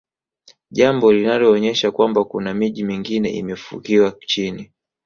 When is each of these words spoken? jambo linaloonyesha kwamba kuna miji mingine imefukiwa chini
jambo 0.71 1.11
linaloonyesha 1.13 1.91
kwamba 1.91 2.23
kuna 2.25 2.53
miji 2.53 2.83
mingine 2.83 3.29
imefukiwa 3.29 4.11
chini 4.11 4.71